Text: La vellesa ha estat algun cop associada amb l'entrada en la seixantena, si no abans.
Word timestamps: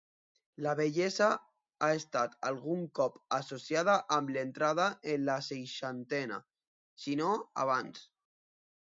La 0.67 0.71
vellesa 0.77 1.27
ha 1.87 1.89
estat 1.97 2.33
algun 2.53 2.81
cop 3.01 3.21
associada 3.39 3.99
amb 4.19 4.35
l'entrada 4.39 4.89
en 5.17 5.25
la 5.31 5.39
seixantena, 5.53 6.45
si 7.05 7.19
no 7.25 7.33
abans. 7.69 8.07